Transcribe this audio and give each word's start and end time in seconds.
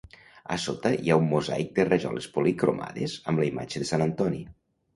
A 0.53 0.55
sota 0.61 0.91
hi 1.03 1.11
ha 1.11 1.17
un 1.23 1.27
mosaic 1.33 1.69
de 1.75 1.85
rajoles 1.91 2.29
policromades 2.39 3.17
amb 3.33 3.45
la 3.45 3.49
imatge 3.53 3.85
de 3.87 3.93
Sant 3.95 4.09
Antoni. 4.11 4.45